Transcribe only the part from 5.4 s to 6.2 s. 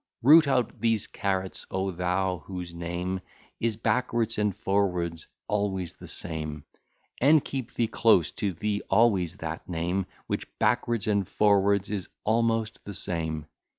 always the